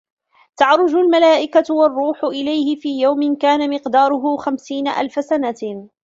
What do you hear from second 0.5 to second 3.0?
تَعرُجُ المَلائِكَةُ وَالرّوحُ إِلَيهِ في